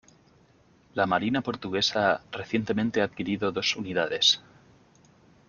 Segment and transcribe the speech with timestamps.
[0.95, 4.41] La Marina portuguesa recientemente ha adquirido dos unidades.